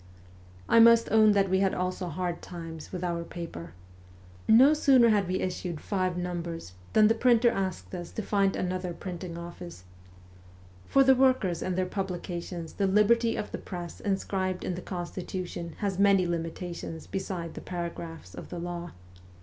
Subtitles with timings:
[0.67, 3.73] I must own that we had also hard times with our paper.
[4.47, 8.93] No sooner had we issued five numbers than the printer asked us to find another
[8.95, 9.83] printing office.
[10.87, 15.75] For the workers and their publications the liberty of the Press inscribed in the Constitutions
[15.81, 18.93] has many limitations beside the paragraphs of the law.